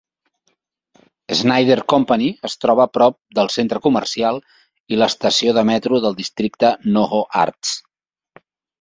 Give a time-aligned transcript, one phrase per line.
[1.41, 4.43] Snyder Company es troba prop del centre comercial
[4.97, 7.81] i l'estació de metro del districte NoHo Arts.